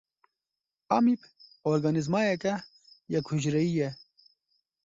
Amîb 0.95 1.21
organîzmayeke 1.71 2.53
yek 3.13 3.25
hucreyî 3.31 3.71
ye. 3.79 3.89